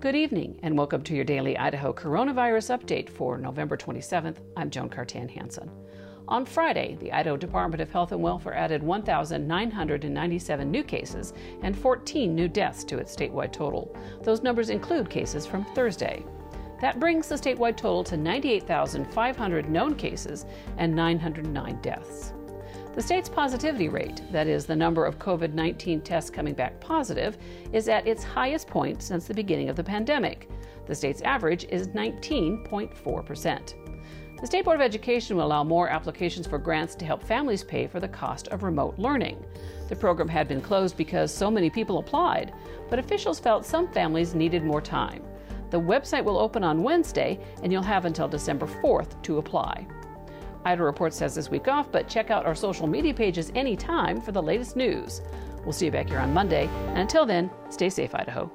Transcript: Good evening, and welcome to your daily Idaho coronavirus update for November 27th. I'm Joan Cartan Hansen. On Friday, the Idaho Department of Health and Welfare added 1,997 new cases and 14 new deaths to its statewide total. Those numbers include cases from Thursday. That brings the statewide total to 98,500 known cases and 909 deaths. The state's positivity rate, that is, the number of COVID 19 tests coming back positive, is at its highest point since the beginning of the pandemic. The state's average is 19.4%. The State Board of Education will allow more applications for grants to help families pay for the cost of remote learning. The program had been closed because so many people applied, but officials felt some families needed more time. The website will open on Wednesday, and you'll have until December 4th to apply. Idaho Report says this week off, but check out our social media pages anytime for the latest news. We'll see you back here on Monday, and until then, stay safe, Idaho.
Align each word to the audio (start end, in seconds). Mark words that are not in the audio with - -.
Good 0.00 0.14
evening, 0.14 0.60
and 0.62 0.78
welcome 0.78 1.02
to 1.02 1.14
your 1.16 1.24
daily 1.24 1.58
Idaho 1.58 1.92
coronavirus 1.92 2.78
update 2.78 3.10
for 3.10 3.36
November 3.36 3.76
27th. 3.76 4.36
I'm 4.56 4.70
Joan 4.70 4.88
Cartan 4.88 5.28
Hansen. 5.28 5.68
On 6.28 6.46
Friday, 6.46 6.96
the 7.00 7.10
Idaho 7.10 7.36
Department 7.36 7.80
of 7.80 7.90
Health 7.90 8.12
and 8.12 8.22
Welfare 8.22 8.54
added 8.54 8.80
1,997 8.80 10.70
new 10.70 10.84
cases 10.84 11.32
and 11.64 11.76
14 11.76 12.32
new 12.32 12.46
deaths 12.46 12.84
to 12.84 12.98
its 12.98 13.16
statewide 13.16 13.52
total. 13.52 13.92
Those 14.22 14.44
numbers 14.44 14.70
include 14.70 15.10
cases 15.10 15.46
from 15.46 15.64
Thursday. 15.74 16.24
That 16.80 17.00
brings 17.00 17.26
the 17.26 17.34
statewide 17.34 17.76
total 17.76 18.04
to 18.04 18.16
98,500 18.16 19.68
known 19.68 19.96
cases 19.96 20.46
and 20.76 20.94
909 20.94 21.80
deaths. 21.82 22.34
The 22.94 23.02
state's 23.02 23.28
positivity 23.28 23.88
rate, 23.88 24.22
that 24.32 24.46
is, 24.46 24.66
the 24.66 24.74
number 24.74 25.04
of 25.04 25.18
COVID 25.18 25.52
19 25.54 26.00
tests 26.00 26.30
coming 26.30 26.54
back 26.54 26.80
positive, 26.80 27.38
is 27.72 27.88
at 27.88 28.06
its 28.06 28.24
highest 28.24 28.66
point 28.66 29.02
since 29.02 29.26
the 29.26 29.34
beginning 29.34 29.68
of 29.68 29.76
the 29.76 29.84
pandemic. 29.84 30.48
The 30.86 30.94
state's 30.94 31.22
average 31.22 31.66
is 31.68 31.88
19.4%. 31.88 33.74
The 34.40 34.46
State 34.46 34.64
Board 34.64 34.76
of 34.76 34.80
Education 34.80 35.36
will 35.36 35.46
allow 35.46 35.64
more 35.64 35.88
applications 35.88 36.46
for 36.46 36.58
grants 36.58 36.94
to 36.94 37.04
help 37.04 37.22
families 37.22 37.64
pay 37.64 37.88
for 37.88 37.98
the 37.98 38.08
cost 38.08 38.46
of 38.48 38.62
remote 38.62 38.96
learning. 38.96 39.44
The 39.88 39.96
program 39.96 40.28
had 40.28 40.46
been 40.46 40.60
closed 40.60 40.96
because 40.96 41.34
so 41.34 41.50
many 41.50 41.70
people 41.70 41.98
applied, 41.98 42.52
but 42.88 43.00
officials 43.00 43.40
felt 43.40 43.66
some 43.66 43.92
families 43.92 44.34
needed 44.34 44.62
more 44.62 44.80
time. 44.80 45.24
The 45.70 45.80
website 45.80 46.24
will 46.24 46.38
open 46.38 46.62
on 46.62 46.82
Wednesday, 46.82 47.38
and 47.62 47.72
you'll 47.72 47.82
have 47.82 48.04
until 48.04 48.28
December 48.28 48.66
4th 48.66 49.20
to 49.24 49.38
apply. 49.38 49.86
Idaho 50.68 50.84
Report 50.84 51.14
says 51.14 51.34
this 51.34 51.48
week 51.48 51.66
off, 51.66 51.90
but 51.90 52.08
check 52.08 52.30
out 52.30 52.44
our 52.44 52.54
social 52.54 52.86
media 52.86 53.14
pages 53.14 53.50
anytime 53.54 54.20
for 54.20 54.32
the 54.32 54.42
latest 54.42 54.76
news. 54.76 55.22
We'll 55.64 55.72
see 55.72 55.86
you 55.86 55.90
back 55.90 56.08
here 56.10 56.18
on 56.18 56.34
Monday, 56.34 56.68
and 56.88 56.98
until 56.98 57.24
then, 57.24 57.50
stay 57.70 57.88
safe, 57.88 58.14
Idaho. 58.14 58.50